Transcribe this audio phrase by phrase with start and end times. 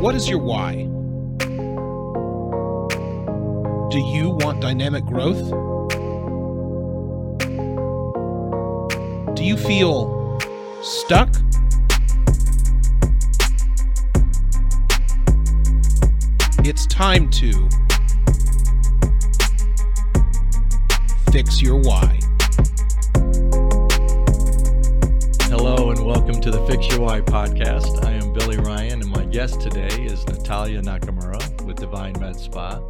[0.00, 0.76] What is your why?
[3.90, 5.50] Do you want dynamic growth?
[9.36, 10.40] Do you feel
[10.82, 11.28] stuck?
[16.64, 17.68] It's time to
[21.30, 22.18] fix your why.
[25.50, 28.02] Hello and welcome to the Fix Your Why podcast.
[28.06, 32.82] I am Billy Ryan guest today is Natalia Nakamura with DiVine Med Spa.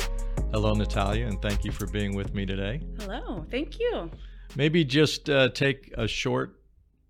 [0.53, 2.81] Hello, Natalia, and thank you for being with me today.
[2.99, 4.11] Hello, thank you.
[4.57, 6.59] Maybe just uh, take a short,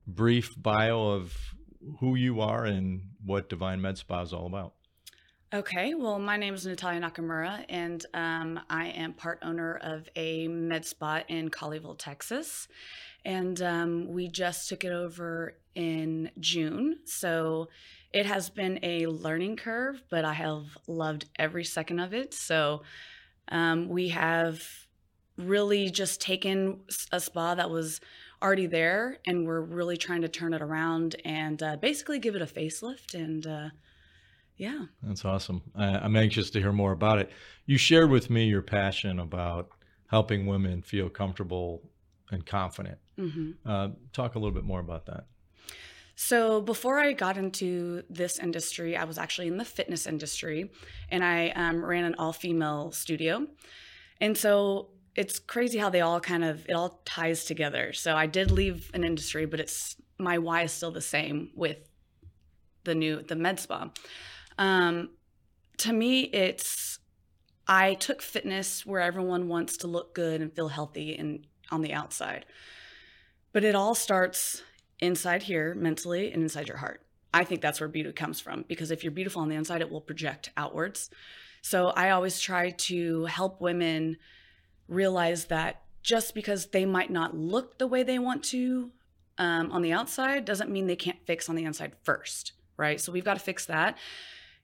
[0.05, 1.33] brief bio of
[2.01, 4.73] who you are and what DiVine Med Spa is all about.
[5.55, 10.49] Okay, well, my name is Natalia Nakamura, and um, I am part owner of a
[10.49, 12.67] med spa in Colleyville, Texas.
[13.25, 16.99] And um, we just took it over in June.
[17.05, 17.69] So
[18.13, 22.35] it has been a learning curve, but I have loved every second of it.
[22.35, 22.83] So
[23.49, 24.63] um, we have
[25.37, 26.81] really just taken
[27.13, 28.01] a spa that was
[28.43, 32.43] already there and we're really trying to turn it around and uh, basically give it
[32.43, 33.69] a facelift and uh,
[34.57, 34.87] yeah.
[35.03, 35.63] That's awesome.
[35.75, 37.31] I'm anxious to hear more about it.
[37.65, 39.71] You shared with me your passion about
[40.09, 41.83] helping women feel comfortable
[42.31, 42.99] and confident.
[43.19, 43.69] Mm-hmm.
[43.69, 45.27] uh, talk a little bit more about that
[46.23, 50.71] so before I got into this industry, I was actually in the fitness industry,
[51.09, 53.47] and I um, ran an all-female studio.
[54.21, 57.95] And so it's crazy how they all kind of it all ties together.
[57.95, 61.79] So I did leave an industry, but it's my why is still the same with
[62.85, 63.91] the new the med spa.
[64.59, 65.13] Um,
[65.79, 66.99] to me, it's
[67.67, 71.95] I took fitness where everyone wants to look good and feel healthy and on the
[71.95, 72.45] outside,
[73.55, 74.63] but it all starts
[75.01, 77.03] inside here mentally and inside your heart.
[77.33, 79.91] I think that's where beauty comes from because if you're beautiful on the inside, it
[79.91, 81.11] will project outwards.
[81.63, 84.17] So I always try to help women
[84.89, 88.91] realize that just because they might not look the way they want to
[89.39, 93.01] um, on the outside doesn't mean they can't fix on the inside first, right?
[93.01, 93.97] So we've got to fix that.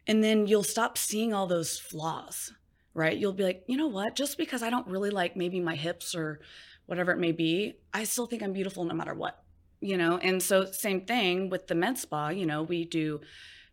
[0.06, 2.52] And then you'll stop seeing all those flaws,
[2.94, 3.16] right?
[3.16, 4.16] You'll be like, you know what?
[4.16, 6.40] Just because I don't really like maybe my hips or
[6.86, 9.42] whatever it may be, I still think I'm beautiful no matter what
[9.80, 13.20] you know and so same thing with the med spa you know we do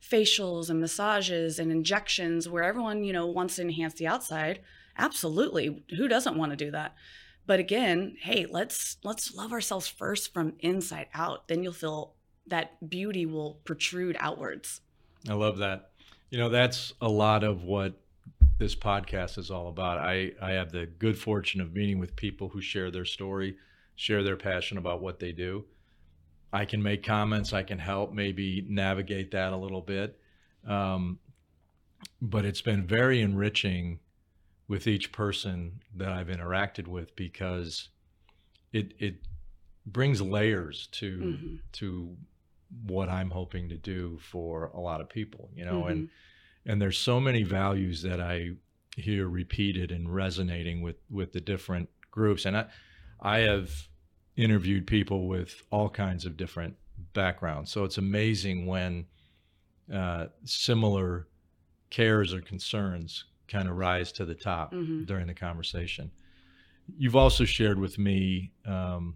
[0.03, 4.59] facials and massages and injections where everyone you know wants to enhance the outside.
[4.97, 5.83] Absolutely.
[5.97, 6.95] Who doesn't want to do that?
[7.45, 11.47] But again hey let's let's love ourselves first from inside out.
[11.47, 12.15] Then you'll feel
[12.47, 14.81] that beauty will protrude outwards.
[15.29, 15.91] I love that.
[16.29, 17.93] You know that's a lot of what
[18.59, 19.99] this podcast is all about.
[19.99, 23.55] I i have the good fortune of meeting with people who share their story
[23.95, 25.63] share their passion about what they do
[26.53, 27.51] I can make comments.
[27.51, 30.19] I can help maybe navigate that a little bit.
[30.67, 31.19] Um,
[32.21, 33.99] but it's been very enriching
[34.67, 37.89] with each person that I've interacted with because
[38.71, 39.15] it it
[39.85, 41.55] brings layers to mm-hmm.
[41.73, 42.15] to
[42.85, 45.89] what I'm hoping to do for a lot of people, you know, mm-hmm.
[45.89, 46.09] and
[46.65, 48.51] and there's so many values that I
[48.95, 52.65] hear repeated and resonating with with the different groups, and I
[53.19, 53.71] I have
[54.35, 56.75] interviewed people with all kinds of different
[57.13, 57.71] backgrounds.
[57.71, 59.05] So it's amazing when
[59.93, 61.27] uh, similar
[61.89, 65.03] cares or concerns kind of rise to the top mm-hmm.
[65.03, 66.11] during the conversation.
[66.97, 69.15] You've also shared with me, um,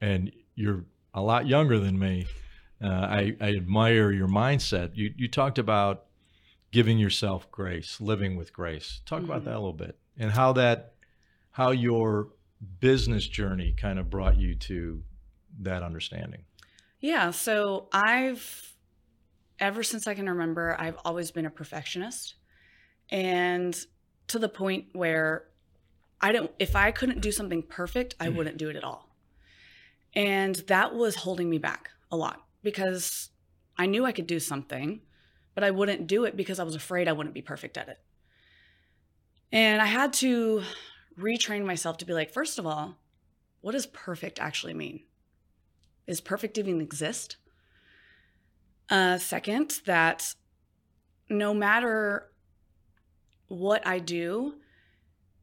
[0.00, 0.84] and you're
[1.14, 2.26] a lot younger than me.
[2.82, 4.90] Uh, I, I, admire your mindset.
[4.94, 6.04] You, you talked about
[6.70, 9.00] giving yourself grace, living with grace.
[9.04, 9.30] Talk mm-hmm.
[9.30, 10.94] about that a little bit, and how that,
[11.50, 12.28] how your
[12.80, 15.02] business journey kind of brought you to
[15.60, 16.42] that understanding?
[17.00, 18.74] Yeah, so I've
[19.60, 22.34] ever since I can remember, I've always been a perfectionist.
[23.10, 23.78] And
[24.28, 25.44] to the point where
[26.20, 28.36] I don't if I couldn't do something perfect, I mm-hmm.
[28.36, 29.08] wouldn't do it at all.
[30.14, 33.30] And that was holding me back a lot because
[33.76, 35.00] I knew I could do something,
[35.54, 37.98] but I wouldn't do it because I was afraid I wouldn't be perfect at it.
[39.52, 40.62] And I had to
[41.18, 42.96] retrain myself to be like, first of all,
[43.60, 45.00] what does perfect actually mean?
[46.06, 47.36] Is perfect even exist?
[48.88, 50.34] Uh, second, that
[51.28, 52.30] no matter
[53.48, 54.54] what I do,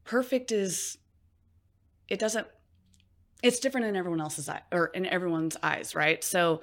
[0.04, 0.98] perfect is,
[2.08, 2.46] it doesn't,
[3.42, 6.24] it's different in everyone else's eye or in everyone's eyes, right?
[6.24, 6.62] So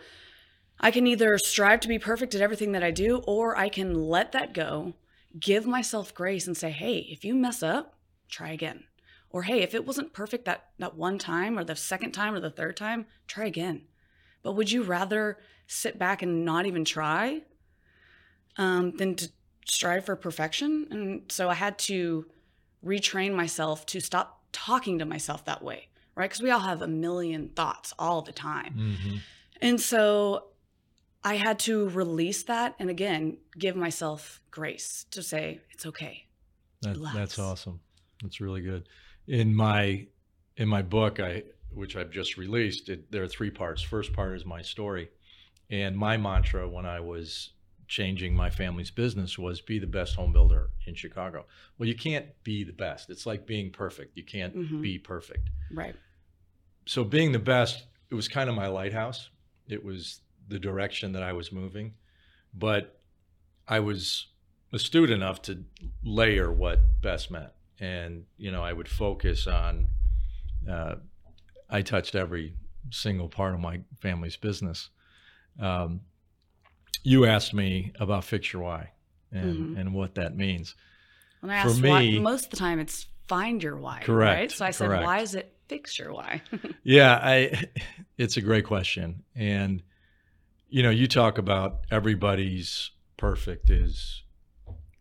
[0.80, 3.94] I can either strive to be perfect at everything that I do, or I can
[3.94, 4.94] let that go,
[5.40, 7.96] give myself grace and say, hey, if you mess up,
[8.28, 8.84] try again.
[9.34, 12.40] Or hey, if it wasn't perfect that that one time or the second time or
[12.40, 13.82] the third time, try again.
[14.44, 17.42] But would you rather sit back and not even try
[18.58, 19.30] um, than to
[19.66, 20.88] strive for perfection.
[20.92, 22.26] And so I had to
[22.86, 26.30] retrain myself to stop talking to myself that way, right?
[26.30, 28.76] Because we all have a million thoughts all the time.
[28.78, 29.18] Mm-hmm.
[29.62, 30.48] And so
[31.24, 36.26] I had to release that and again, give myself grace to say, it's okay.
[36.82, 37.80] That, that's awesome.
[38.22, 38.88] That's really good.
[39.28, 40.08] In my
[40.58, 43.82] in my book, I which I've just released, it, there are three parts.
[43.82, 45.10] First part is my story,
[45.70, 47.52] and my mantra when I was
[47.88, 51.46] changing my family's business was be the best home builder in Chicago.
[51.78, 53.10] Well, you can't be the best.
[53.10, 54.16] It's like being perfect.
[54.16, 54.82] You can't Mhm.
[54.82, 55.50] be perfect.
[55.72, 55.96] Right.
[56.86, 59.30] So being the best, it was kind of my lighthouse.
[59.68, 61.94] It was the direction that I was moving,
[62.54, 63.00] but
[63.68, 64.28] I was
[64.72, 65.64] astute enough to
[66.04, 67.52] layer what best meant.
[67.80, 69.88] And, you know, I would focus on,
[70.70, 70.96] uh,
[71.70, 72.56] I touched every
[72.92, 74.90] single part of my family's business.
[75.60, 76.02] Um,
[77.04, 78.92] you asked me about Fix Your Why
[79.32, 79.80] and, Mhm.
[79.80, 80.76] and what that means.
[81.42, 84.02] When I For asked why, me- most of the time it's find your why.
[84.04, 84.52] Correct, Right.
[84.52, 85.04] So I said, correct.
[85.04, 86.42] why is it fix your why?
[86.84, 87.66] Yeah, I
[88.18, 89.24] it's a great question.
[89.36, 89.82] And
[90.70, 94.24] you know, you talk about everybody's perfect is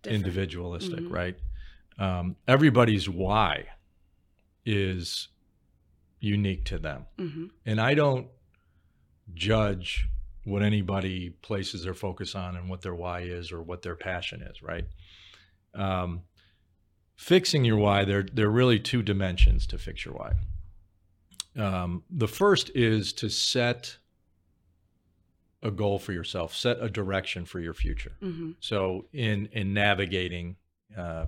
[0.03, 0.27] Different.
[0.27, 1.11] individualistic, Mhm.
[1.11, 1.39] right?
[2.03, 3.67] Um, everybody's why
[4.65, 5.29] is
[6.21, 7.07] unique to them.
[7.19, 8.27] hmm And I don't
[9.35, 10.09] judge
[10.45, 14.43] what anybody places their focus on and what their why is or what their passion
[14.43, 14.87] is, right?
[15.75, 16.23] Um,
[17.17, 20.33] fixing your why, there, there are really two dimensions to fix your why.
[21.57, 23.99] Um, the first is to set
[25.63, 28.13] a goal for yourself, set a direction for your future.
[28.21, 30.57] hmm So in in navigating
[30.97, 31.27] uh,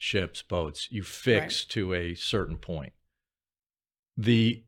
[0.00, 2.94] ships, boats, you fix to a certain point.
[4.16, 4.64] The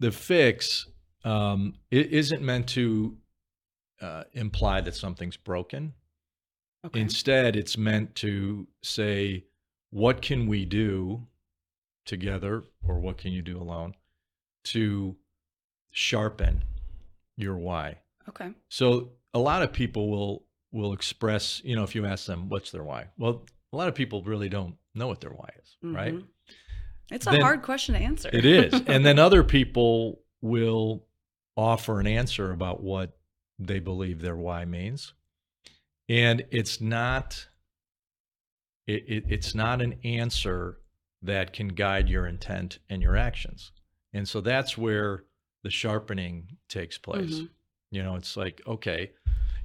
[0.00, 0.88] the fix
[1.22, 3.16] um, it isn't meant to
[4.00, 5.92] uh, imply that something's broken.
[6.86, 6.98] Okay.
[6.98, 9.44] Instead, it's meant to say,
[9.90, 11.26] what can we do
[12.06, 13.94] together, or what can you do alone,
[14.64, 15.14] to
[15.90, 16.64] sharpen
[17.36, 17.98] your why.
[18.28, 18.52] okay.
[18.70, 22.70] So a lot of people will will express, you know, if you ask them what's
[22.70, 23.08] their why.
[23.18, 26.14] Well, a lot of people really don't know what their why is, right?
[26.14, 26.26] Mhm.
[27.10, 28.30] It's a Then- hard question to answer.
[28.32, 28.72] It is.
[28.86, 31.06] and then other people will
[31.56, 33.18] offer an answer about what
[33.58, 35.12] they believe their why means.
[36.08, 37.46] And it's not
[38.86, 40.80] it, it, it's not an answer
[41.22, 43.70] that can guide your intent and your actions.
[44.12, 45.24] And so that's where
[45.62, 47.40] the sharpening takes place.
[47.40, 47.50] Mhm.
[47.92, 49.12] You know, it's like, okay,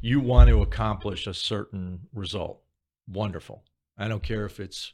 [0.01, 2.61] you want to accomplish a certain result.
[3.07, 3.63] Wonderful.
[3.97, 4.93] I don't care if it's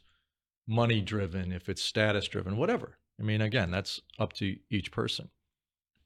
[0.66, 2.98] money driven, if it's status driven, whatever.
[3.18, 5.30] I mean, again, that's up to each person.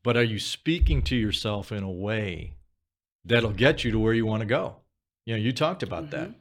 [0.03, 2.55] But are you speaking to yourself in a way
[3.25, 4.77] that'll get you to where you want to go?
[5.25, 6.35] You know, you talked about that, Mhm.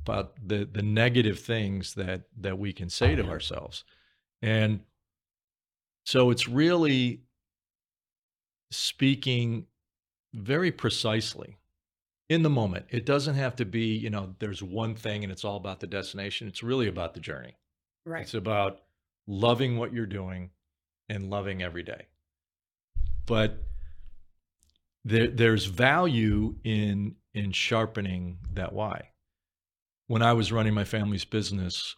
[0.00, 3.84] about the the negative things that that we can say to ourselves.
[4.40, 4.84] And
[6.04, 7.22] so it's really
[8.70, 9.66] speaking
[10.32, 11.58] very precisely
[12.32, 12.86] in the moment.
[12.88, 15.86] It doesn't have to be, you know, there's one thing and it's all about the
[15.86, 16.48] destination.
[16.48, 17.58] It's really about the journey.
[18.06, 18.22] Right.
[18.22, 18.80] It's about
[19.26, 20.48] loving what you're doing
[21.10, 22.06] and loving every day.
[23.26, 23.62] But
[25.04, 29.10] there, there's value in in sharpening that why.
[30.06, 31.96] When I was running my family's business,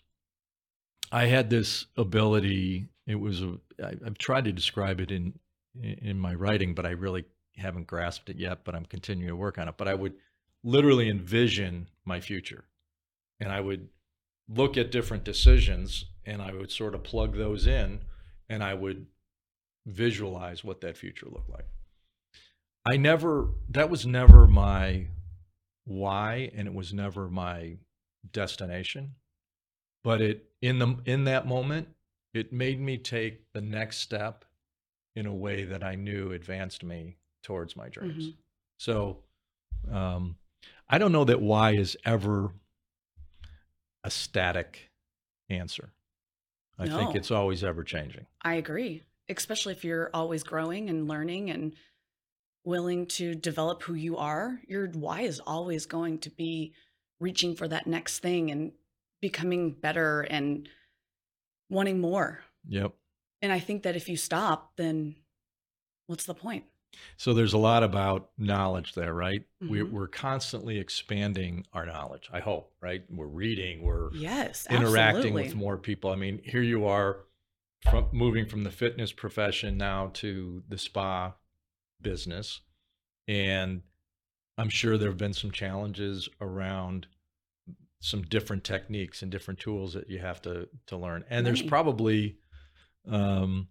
[1.12, 2.88] I had this ability.
[3.07, 5.35] It was a, I, I've tried to describe it in
[5.81, 7.25] in my writing, but I really
[7.57, 8.64] haven't grasped it yet.
[8.64, 9.76] But I'm continuing to work on it.
[9.76, 10.14] But I would
[10.64, 12.64] literally envision my future,
[13.38, 13.88] and I would
[14.49, 18.00] look at different decisions and I would sort of plug those in
[18.49, 19.06] and I would
[19.87, 21.66] visualize what that future looked like.
[22.87, 25.06] I never, that was never my
[25.85, 27.76] why and it was never my
[28.33, 29.14] destination.
[30.02, 31.88] But it, in the, in that moment,
[32.35, 34.44] it made me take the next step
[35.16, 38.28] in a way that I knew advanced me towards my dreams.
[38.28, 38.35] Mhm.
[38.78, 39.23] So,
[39.90, 40.37] um,
[40.88, 42.53] I don't know that why is ever
[44.03, 44.91] a static
[45.49, 45.93] answer.
[46.79, 48.26] I think it's always ever changing.
[48.43, 51.75] I agree, especially if you're always growing and learning and
[52.64, 54.61] willing to develop who you are.
[54.67, 56.73] Your why is always going to be
[57.21, 58.73] reaching for that next thing and
[59.21, 60.69] becoming better and
[61.71, 62.41] wanting more.
[62.69, 62.93] Yep.
[63.41, 65.14] And I think that if you stop, then
[66.07, 66.64] what's the point?
[67.17, 69.45] So there's a lot about knowledge there, right?
[69.61, 69.91] We're, Mhm.
[69.91, 72.29] we're constantly expanding our knowledge.
[72.33, 73.05] I hope, right?
[73.11, 75.43] We're reading, we're Yes, interacting absolutely.
[75.45, 76.11] with more people.
[76.11, 77.25] I mean, here you are
[77.91, 81.35] from moving from the fitness profession now to the spa
[82.01, 82.61] business.
[83.29, 83.83] And
[84.57, 87.07] I'm sure there have been some challenges around
[88.01, 91.25] some different techniques and different tools that you have to to learn.
[91.31, 92.37] And there's probably
[93.07, 93.69] um,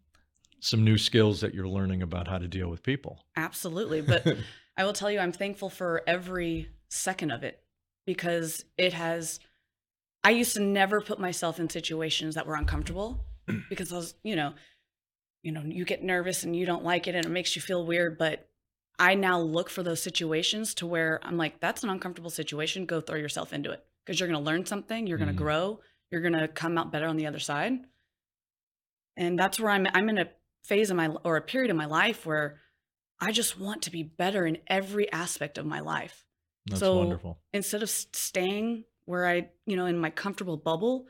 [0.63, 3.25] some new skills that you're learning about how to deal with people.
[3.35, 4.01] Absolutely.
[4.01, 4.25] But
[4.77, 7.61] I will tell you, I'm thankful for every second of it
[8.05, 9.39] because it has.
[10.23, 13.25] I used to never put myself in situations that were uncomfortable
[13.69, 14.53] because I was, you know,
[15.41, 17.85] you know, you get nervous and you don't like it and it makes you feel
[17.85, 18.17] weird.
[18.17, 18.47] But
[18.97, 22.85] I now look for those situations to where I'm like, that's an uncomfortable situation.
[22.85, 25.07] Go throw yourself into it because you're going to learn something.
[25.07, 25.43] You're going to mm-hmm.
[25.43, 25.79] grow.
[26.09, 27.79] You're going to come out better on the other side.
[29.17, 29.87] And that's where I'm.
[29.93, 30.29] I'm in a
[30.63, 32.59] phase of my or a period of my life where
[33.19, 36.25] I just want to be better in every aspect of my life.
[36.65, 37.39] That's So- wonderful.
[37.53, 41.07] Instead of staying where I, you know, in my comfortable bubble,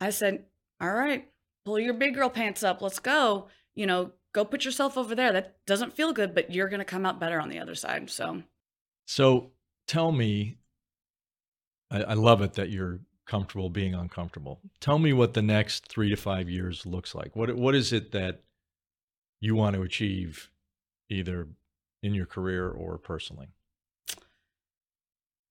[0.00, 0.46] I said,
[0.80, 1.30] "All right,
[1.64, 2.82] pull your big girl pants up.
[2.82, 3.48] Let's go.
[3.74, 5.32] You know, go put yourself over there.
[5.32, 8.10] That doesn't feel good, but you're going to come out better on the other side."
[8.10, 8.42] So,
[9.06, 9.52] So
[9.86, 10.58] tell me,
[11.90, 14.60] I, I love it that you're comfortable being uncomfortable.
[14.80, 17.34] Tell me what the next three to five years looks like.
[17.34, 18.42] What what is it that
[19.40, 20.50] you want to achieve,
[21.08, 21.48] either
[22.02, 23.48] in your career or personally?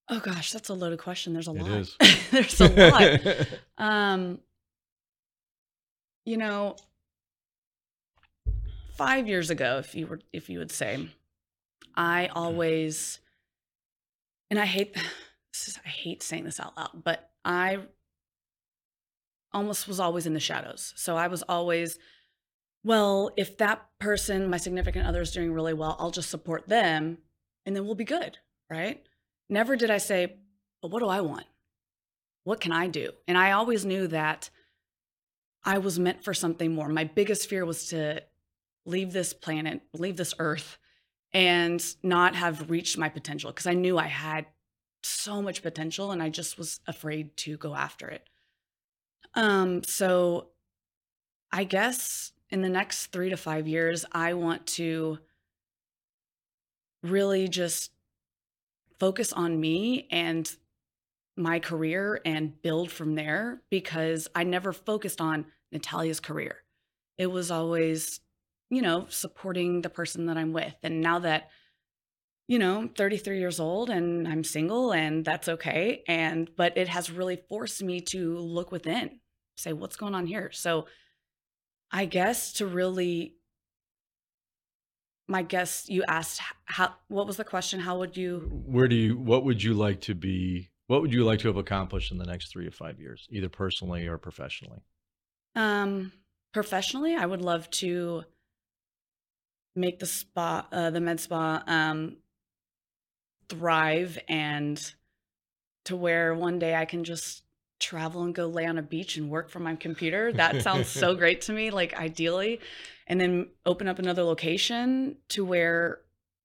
[0.09, 1.33] oh gosh, that's a loaded question.
[1.33, 1.97] There's a It lot.
[2.31, 3.47] There's a lot.
[3.77, 4.39] Um,
[6.25, 6.75] you know,
[8.95, 11.07] five years ago, if you were, if you would say,
[11.95, 13.19] I always,
[14.49, 14.93] and I hate,
[15.53, 17.79] this is, I hate saying this out loud, but I
[19.53, 20.93] almost was always in the shadows.
[20.95, 21.97] So I was always,
[22.83, 27.17] well, if that person, my significant other, is doing really well, I'll just support them,
[27.65, 28.37] and then we'll be good,
[28.69, 29.03] right?
[29.49, 30.37] Never did I say,
[30.81, 31.45] but what do I want?
[32.47, 33.11] what can I do?
[33.27, 34.49] And I always knew that
[35.65, 36.87] I was meant for something more.
[36.87, 38.23] My biggest fear was to
[38.85, 40.77] leave this planet, leave this earth,
[41.33, 44.45] and not have reached my potential because I knew I had
[45.03, 48.29] so much potential and I just was afraid to go after it.
[49.33, 50.47] Um, so
[51.51, 55.19] I guess in the next three to five years, I want to
[57.03, 57.91] really just
[58.99, 60.49] focus on me and
[61.35, 66.63] my career and build from there because I never focused on Natalia's career.
[67.17, 68.19] It was always,
[68.69, 70.75] you know, supporting the person that I'm with.
[70.81, 71.49] And now that,
[72.47, 76.03] you know, I'm 33 years old and I'm single and that's okay.
[76.07, 79.19] And, but it has really forced me to look within,
[79.57, 80.49] say, what's going on here?
[80.51, 80.87] So
[81.91, 83.35] I guess to really,
[85.27, 87.79] my guess, you asked how, what was the question?
[87.79, 89.17] How would you, Where do you?
[89.17, 90.69] What would you like to be?
[90.87, 93.49] What would you like to have accomplished in the next three to five years, either
[93.49, 94.79] personally or professionally?
[95.55, 96.11] Um,
[96.53, 98.23] professionally, I would love to
[99.75, 102.17] make the spa, uh, the med spa, um,
[103.49, 104.93] thrive and
[105.85, 107.43] to where one day I can just
[107.79, 110.31] travel and go lay on a beach and work from my computer.
[110.33, 112.59] That sounds so great to me, like ideally.
[113.07, 115.99] And then open up another location to where,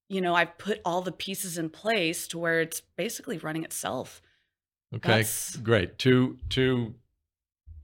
[0.09, 4.21] you know, I've put all the pieces in place to where it's basically running itself.
[4.93, 5.97] Okay, That's- great.
[5.97, 6.93] Two two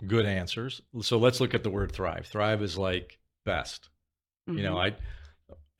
[0.05, 0.81] good answers.
[1.01, 2.27] So let's look at the word thrive.
[2.27, 3.89] Thrive is like best.
[4.47, 4.93] You know, Mhm.
[4.93, 4.95] I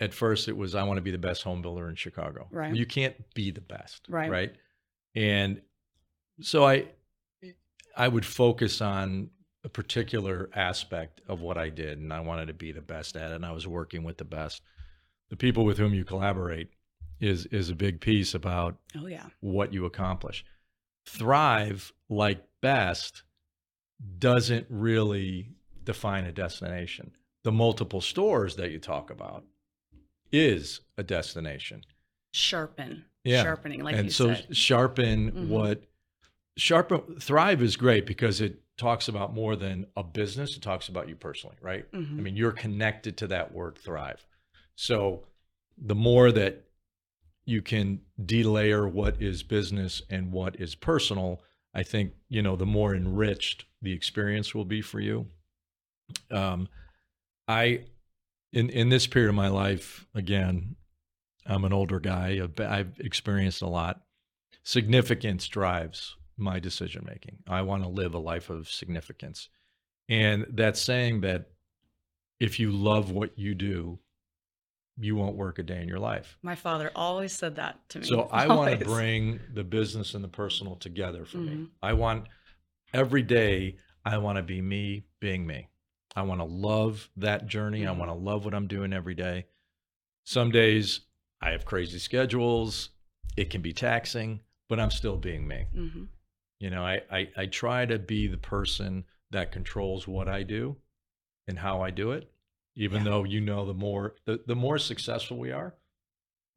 [0.02, 2.48] at first it was I want to be the best home builder in Chicago.
[2.52, 2.76] Right.
[2.76, 4.06] You can't be the best.
[4.10, 4.30] Right.
[4.30, 4.56] Right.
[5.16, 5.62] And
[6.42, 6.86] so I
[8.00, 9.30] I would focus on
[9.64, 13.32] a particular aspect of what I did and I wanted to be the best at
[13.32, 14.62] it and I was working with the best.
[15.30, 16.70] The people with whom you collaborate
[17.20, 19.26] is is a big piece about oh yeah.
[19.42, 20.46] what you accomplish.
[21.06, 23.24] Thrive, like best,
[24.18, 25.50] doesn't really
[25.84, 27.12] define a destination.
[27.44, 29.44] The multiple stores that you talk about
[30.32, 31.84] is a destination.
[32.32, 33.04] Sharpen.
[33.26, 33.44] Yeah.
[33.44, 34.56] Sharpening, like and you so said.
[34.56, 35.48] sharpen Mhm.
[35.50, 35.84] what
[36.60, 41.10] sharpen thrive is great because it talks about more than a business it talks about
[41.10, 42.18] you personally right Mhm.
[42.18, 44.26] I mean, you're connected to that word thrive.
[44.76, 45.26] So
[45.78, 46.66] the more that
[47.46, 51.42] you can delayer what is business and what is personal,
[51.74, 55.28] I think, you know, the more enriched the experience will be for you.
[56.32, 56.68] Um,
[57.48, 57.86] I,
[58.54, 60.76] in, in this period of my life, again,
[61.46, 62.40] I'm an older guy.
[62.44, 64.02] I've, I've experienced a lot.
[64.64, 67.40] Significance drives my decision making.
[67.48, 69.50] I want to live a life of significance.
[70.08, 71.50] And that's saying that
[72.40, 74.00] if you love what you do,
[74.98, 76.38] you won't work a day in your life.
[76.42, 78.06] My father always said that to me.
[78.06, 81.52] So I want to bring the business and the personal together for me.
[81.54, 81.70] Mhm.
[81.82, 82.28] I want
[82.94, 85.68] every day, I want to be me being me.
[86.16, 87.86] I want to love that journey.
[87.86, 87.98] I Mhm.
[87.98, 89.46] want to love what I'm doing every day.
[90.26, 91.02] Some days
[91.42, 92.90] I have crazy schedules.
[93.38, 95.66] It can be taxing, but I'm still being me.
[95.74, 96.08] Mhm.
[96.60, 100.76] You know, I, I, I try to be the person that controls what I do
[101.48, 102.30] and how I do it.
[102.76, 103.12] Even Yeah.
[103.12, 105.74] though you know the more the, the more successful we are,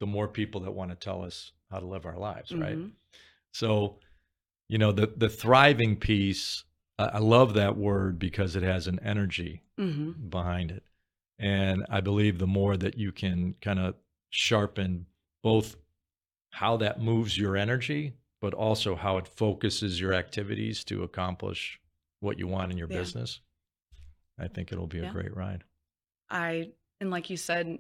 [0.01, 2.77] the more people that want to tell us how to live our lives, right?
[2.77, 2.93] Mhm.
[3.53, 3.99] So,
[4.69, 6.65] you know, the the thriving piece,
[6.99, 10.31] I I love that word because it has an energy Mhm.
[10.31, 10.85] behind it.
[11.39, 13.97] And I believe the more that you can kind of
[14.31, 15.07] sharpen
[15.43, 15.77] both
[16.51, 21.81] how that moves your energy, but also how it focuses your activities to accomplish
[22.19, 22.99] what you want in your Yeah.
[22.99, 23.41] business,
[24.37, 25.65] I think it'll be a great ride.
[26.29, 27.79] I and like you said,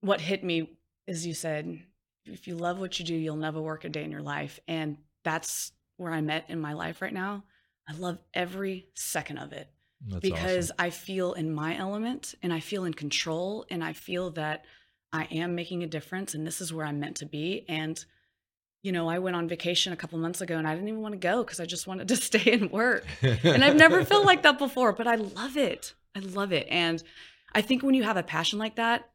[0.00, 1.82] what hit me is you said,
[2.24, 4.60] if you love what you do, you'll never work a day in your life.
[4.68, 7.44] And that's where I'm at in my life right now.
[7.88, 9.68] I love every second of it
[10.06, 10.76] That's because awesome.
[10.86, 14.64] I feel in my element and I feel in control and I feel that
[15.12, 17.64] I am making a difference and this is where I'm meant to be.
[17.68, 18.04] And,
[18.82, 21.12] you know, I went on vacation a couple months ago and I didn't even want
[21.12, 23.04] to go because I just wanted to stay and work.
[23.22, 25.94] And I've never felt like that before, but I love it.
[26.16, 26.66] I love it.
[26.70, 27.02] And
[27.52, 29.08] I think when you have a passion like that,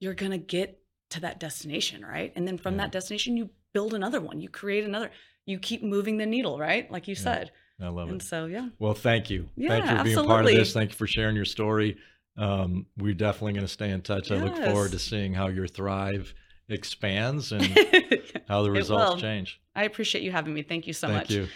[0.00, 2.32] you're going to get to that destination, right?
[2.34, 2.82] And then from Yeah.
[2.82, 5.10] that destination, you build another one, you create another,
[5.46, 6.90] you keep moving the needle, right?
[6.90, 7.22] Like you Yeah.
[7.22, 7.52] said.
[7.80, 8.12] I love And it.
[8.12, 8.68] And so, yeah.
[8.78, 9.48] Well, thank you.
[9.56, 10.72] Yeah, thank you for being part of this.
[10.72, 11.96] Thank you for sharing your story.
[12.36, 14.30] Um, we're definitely going to stay in touch.
[14.30, 16.34] I look forward to seeing how your Thrive
[16.70, 17.64] expands and
[18.48, 19.60] how the results change.
[19.74, 20.62] I appreciate you having me.
[20.62, 21.30] Thank you so Thank much.
[21.30, 21.48] you.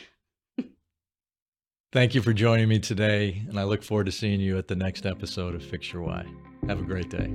[1.92, 4.76] Thank you for joining me today, and I look forward to seeing you at the
[4.76, 6.26] next episode of Fix Your Why.
[6.66, 7.32] Have a great day.